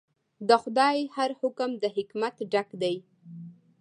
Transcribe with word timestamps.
د 0.47 0.49
خدای 0.63 0.97
هر 1.15 1.31
حکم 1.41 1.69
د 1.81 1.83
حکمت 1.95 2.35
ډک 2.53 2.69
دی. 2.81 2.95